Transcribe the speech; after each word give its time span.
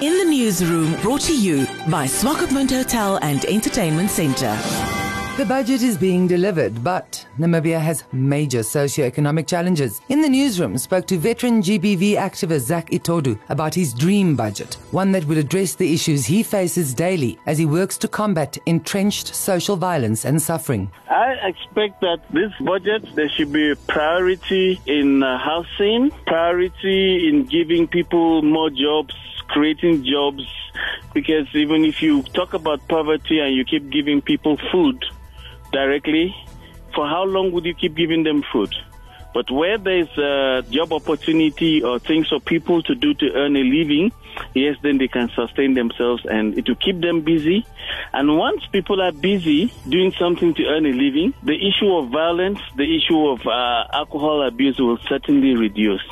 In 0.00 0.16
the 0.16 0.24
newsroom, 0.26 0.94
brought 1.02 1.22
to 1.22 1.36
you 1.36 1.66
by 1.90 2.06
Swakopmund 2.06 2.70
Hotel 2.70 3.18
and 3.20 3.44
Entertainment 3.46 4.10
Centre. 4.10 4.56
The 5.36 5.44
budget 5.44 5.82
is 5.82 5.98
being 5.98 6.28
delivered, 6.28 6.84
but 6.84 7.26
Namibia 7.36 7.80
has 7.80 8.04
major 8.12 8.62
socio-economic 8.62 9.48
challenges. 9.48 10.00
In 10.08 10.22
the 10.22 10.28
newsroom, 10.28 10.78
spoke 10.78 11.08
to 11.08 11.18
veteran 11.18 11.62
GBV 11.62 12.12
activist 12.14 12.60
Zack 12.60 12.90
Itodo 12.90 13.40
about 13.48 13.74
his 13.74 13.92
dream 13.92 14.36
budget, 14.36 14.74
one 14.92 15.10
that 15.10 15.24
would 15.24 15.36
address 15.36 15.74
the 15.74 15.92
issues 15.92 16.24
he 16.24 16.44
faces 16.44 16.94
daily 16.94 17.36
as 17.46 17.58
he 17.58 17.66
works 17.66 17.98
to 17.98 18.06
combat 18.06 18.56
entrenched 18.66 19.34
social 19.34 19.74
violence 19.76 20.24
and 20.24 20.40
suffering. 20.40 20.92
I 21.10 21.32
expect 21.42 22.00
that 22.02 22.20
this 22.30 22.52
budget 22.60 23.04
there 23.16 23.28
should 23.28 23.52
be 23.52 23.72
a 23.72 23.76
priority 23.76 24.80
in 24.86 25.24
uh, 25.24 25.38
housing, 25.38 26.12
priority 26.24 27.28
in 27.28 27.46
giving 27.46 27.88
people 27.88 28.42
more 28.42 28.70
jobs, 28.70 29.14
creating 29.48 30.04
jobs 30.04 30.46
because 31.14 31.46
even 31.54 31.84
if 31.84 32.02
you 32.02 32.22
talk 32.22 32.54
about 32.54 32.86
poverty 32.88 33.40
and 33.40 33.54
you 33.54 33.64
keep 33.64 33.90
giving 33.90 34.20
people 34.20 34.56
food 34.70 35.04
directly, 35.72 36.34
for 36.94 37.08
how 37.08 37.24
long 37.24 37.52
would 37.52 37.64
you 37.64 37.74
keep 37.74 37.96
giving 37.96 38.22
them 38.22 38.42
food? 38.52 38.74
But 39.34 39.50
where 39.50 39.78
there's 39.78 40.08
a 40.16 40.64
job 40.70 40.92
opportunity 40.92 41.82
or 41.82 41.98
things 41.98 42.28
for 42.28 42.40
people 42.40 42.82
to 42.82 42.94
do 42.94 43.14
to 43.14 43.32
earn 43.34 43.56
a 43.56 43.62
living, 43.62 44.10
yes, 44.54 44.76
then 44.82 44.98
they 44.98 45.08
can 45.08 45.30
sustain 45.34 45.74
themselves 45.74 46.24
and 46.24 46.56
it 46.56 46.66
will 46.68 46.76
keep 46.76 47.00
them 47.00 47.20
busy. 47.20 47.66
And 48.12 48.38
once 48.38 48.62
people 48.72 49.00
are 49.02 49.12
busy 49.12 49.72
doing 49.88 50.12
something 50.18 50.54
to 50.54 50.64
earn 50.66 50.86
a 50.86 50.92
living, 50.92 51.34
the 51.42 51.54
issue 51.54 51.94
of 51.94 52.10
violence, 52.10 52.58
the 52.76 52.96
issue 52.96 53.28
of 53.28 53.46
uh, 53.46 53.84
alcohol 53.92 54.46
abuse 54.46 54.78
will 54.78 54.98
certainly 55.08 55.54
reduce 55.54 56.02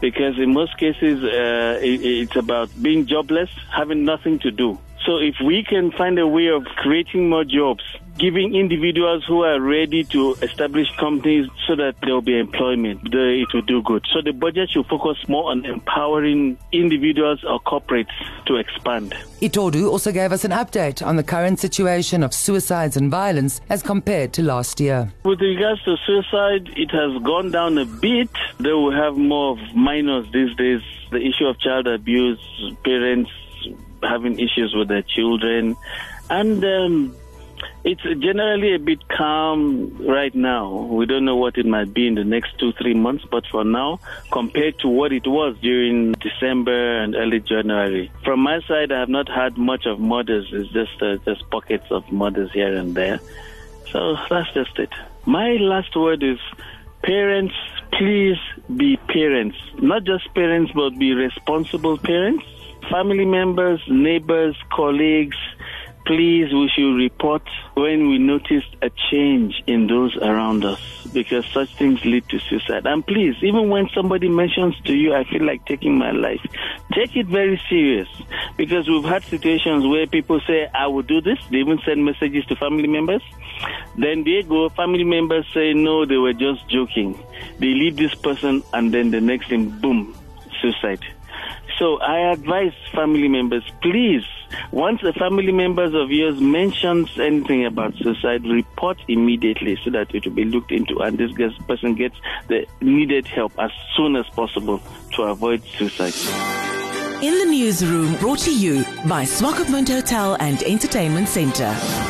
because 0.00 0.38
in 0.38 0.52
most 0.52 0.76
cases 0.78 1.22
uh, 1.22 1.78
it, 1.82 2.00
it's 2.02 2.36
about 2.36 2.70
being 2.80 3.06
jobless, 3.06 3.50
having 3.70 4.04
nothing 4.04 4.38
to 4.40 4.50
do. 4.50 4.78
So 5.06 5.16
if 5.16 5.36
we 5.44 5.64
can 5.64 5.92
find 5.92 6.18
a 6.18 6.26
way 6.26 6.48
of 6.48 6.64
creating 6.76 7.30
more 7.30 7.44
jobs, 7.44 7.82
giving 8.18 8.54
individuals 8.54 9.24
who 9.26 9.42
are 9.44 9.58
ready 9.58 10.04
to 10.04 10.34
establish 10.42 10.88
companies 10.98 11.48
so 11.66 11.74
that 11.74 11.94
there 12.02 12.12
will 12.12 12.20
be 12.20 12.38
employment, 12.38 13.00
it 13.10 13.48
will 13.54 13.62
do 13.62 13.82
good. 13.82 14.04
So 14.12 14.20
the 14.20 14.32
budget 14.32 14.68
should 14.70 14.86
focus 14.86 15.16
more 15.26 15.50
on 15.50 15.64
empowering 15.64 16.58
individuals 16.70 17.42
or 17.44 17.60
corporates 17.60 18.12
to 18.44 18.56
expand. 18.56 19.14
Itodo 19.40 19.88
also 19.88 20.12
gave 20.12 20.32
us 20.32 20.44
an 20.44 20.50
update 20.50 21.04
on 21.04 21.16
the 21.16 21.22
current 21.22 21.58
situation 21.58 22.22
of 22.22 22.34
suicides 22.34 22.98
and 22.98 23.10
violence 23.10 23.62
as 23.70 23.82
compared 23.82 24.34
to 24.34 24.42
last 24.42 24.80
year. 24.80 25.10
With 25.24 25.40
regards 25.40 25.82
to 25.84 25.96
suicide, 26.06 26.68
it 26.76 26.90
has 26.90 27.22
gone 27.22 27.50
down 27.50 27.78
a 27.78 27.86
bit. 27.86 28.28
Though 28.58 28.82
will 28.82 28.92
have 28.92 29.16
more 29.16 29.52
of 29.52 29.74
minors 29.74 30.26
these 30.30 30.54
days. 30.56 30.82
The 31.10 31.26
issue 31.26 31.46
of 31.46 31.58
child 31.58 31.86
abuse, 31.86 32.38
parents 32.84 33.30
having 34.02 34.38
issues 34.38 34.74
with 34.74 34.88
their 34.88 35.02
children, 35.02 35.76
and 36.28 36.64
um, 36.64 37.16
it's 37.84 38.02
generally 38.02 38.74
a 38.74 38.78
bit 38.78 39.08
calm 39.08 40.06
right 40.06 40.34
now. 40.34 40.70
We 40.70 41.06
don't 41.06 41.24
know 41.24 41.36
what 41.36 41.56
it 41.56 41.66
might 41.66 41.94
be 41.94 42.06
in 42.06 42.14
the 42.14 42.24
next 42.24 42.58
two, 42.58 42.72
three 42.72 42.94
months, 42.94 43.24
but 43.30 43.46
for 43.50 43.64
now, 43.64 44.00
compared 44.30 44.78
to 44.80 44.88
what 44.88 45.12
it 45.12 45.26
was 45.26 45.56
during 45.60 46.12
December 46.12 47.02
and 47.02 47.14
early 47.14 47.40
January, 47.40 48.12
from 48.24 48.40
my 48.40 48.60
side, 48.68 48.92
I 48.92 49.00
have 49.00 49.08
not 49.08 49.28
had 49.28 49.56
much 49.56 49.86
of 49.86 49.98
murders. 49.98 50.48
It's 50.52 50.70
just 50.72 51.02
uh, 51.02 51.16
just 51.24 51.48
pockets 51.50 51.86
of 51.90 52.10
murders 52.12 52.52
here 52.52 52.76
and 52.76 52.94
there. 52.94 53.20
So 53.90 54.16
that's 54.28 54.52
just 54.52 54.78
it. 54.78 54.90
My 55.26 55.52
last 55.52 55.96
word 55.96 56.22
is 56.22 56.38
parents, 57.02 57.54
please 57.92 58.38
be 58.76 58.96
parents. 59.08 59.56
Not 59.78 60.04
just 60.04 60.32
parents, 60.34 60.72
but 60.74 60.98
be 60.98 61.14
responsible 61.14 61.98
parents 61.98 62.44
family 62.90 63.24
members, 63.24 63.82
neighbors, 63.88 64.56
colleagues, 64.72 65.36
please 66.06 66.52
we 66.52 66.68
should 66.74 66.96
report 66.96 67.42
when 67.74 68.08
we 68.08 68.18
notice 68.18 68.64
a 68.82 68.90
change 69.10 69.62
in 69.66 69.86
those 69.86 70.16
around 70.16 70.64
us 70.64 70.80
because 71.12 71.44
such 71.46 71.72
things 71.76 72.04
lead 72.04 72.28
to 72.28 72.38
suicide. 72.38 72.86
And 72.86 73.06
please, 73.06 73.36
even 73.42 73.68
when 73.68 73.88
somebody 73.94 74.28
mentions 74.28 74.74
to 74.82 74.94
you, 74.94 75.14
I 75.14 75.24
feel 75.24 75.44
like 75.44 75.64
taking 75.66 75.98
my 75.98 76.10
life, 76.10 76.40
take 76.92 77.16
it 77.16 77.26
very 77.26 77.60
serious 77.68 78.08
because 78.56 78.88
we've 78.88 79.04
had 79.04 79.22
situations 79.24 79.86
where 79.86 80.06
people 80.06 80.40
say, 80.46 80.68
I 80.74 80.86
will 80.86 81.02
do 81.02 81.20
this. 81.20 81.38
They 81.50 81.58
even 81.58 81.78
send 81.84 82.04
messages 82.04 82.44
to 82.46 82.56
family 82.56 82.88
members. 82.88 83.22
Then 83.96 84.24
they 84.24 84.42
go, 84.42 84.68
family 84.70 85.04
members 85.04 85.46
say, 85.52 85.74
no, 85.74 86.06
they 86.06 86.16
were 86.16 86.32
just 86.32 86.68
joking. 86.68 87.22
They 87.58 87.68
leave 87.68 87.96
this 87.96 88.14
person 88.14 88.62
and 88.72 88.92
then 88.92 89.10
the 89.10 89.20
next 89.20 89.48
thing, 89.48 89.70
boom, 89.80 90.16
suicide. 90.60 91.04
So 91.80 91.98
I 91.98 92.30
advise 92.30 92.74
family 92.92 93.26
members, 93.26 93.64
please, 93.80 94.22
once 94.70 95.02
a 95.02 95.14
family 95.14 95.50
members 95.50 95.94
of 95.94 96.10
yours 96.10 96.38
mentions 96.38 97.18
anything 97.18 97.64
about 97.64 97.94
suicide, 97.94 98.44
report 98.44 98.98
immediately 99.08 99.78
so 99.82 99.90
that 99.92 100.14
it 100.14 100.26
will 100.26 100.34
be 100.34 100.44
looked 100.44 100.72
into 100.72 101.00
and 101.00 101.16
this 101.16 101.32
person 101.66 101.94
gets 101.94 102.16
the 102.48 102.66
needed 102.82 103.26
help 103.26 103.58
as 103.58 103.70
soon 103.96 104.14
as 104.16 104.26
possible 104.28 104.82
to 105.14 105.22
avoid 105.22 105.62
suicide. 105.78 106.12
In 107.22 107.38
the 107.38 107.46
newsroom, 107.46 108.14
brought 108.16 108.40
to 108.40 108.54
you 108.54 108.84
by 109.08 109.24
Swakopmund 109.24 109.88
Hotel 109.88 110.36
and 110.38 110.62
Entertainment 110.64 111.28
Centre. 111.28 112.09